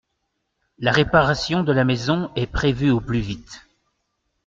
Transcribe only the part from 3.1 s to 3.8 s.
vite.